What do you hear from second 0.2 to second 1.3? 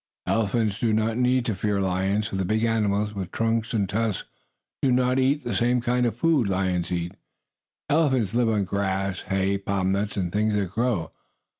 Elephants do not